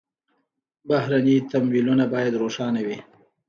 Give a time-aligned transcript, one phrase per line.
[0.87, 2.97] بهرني تمویلونه باید روښانه وي.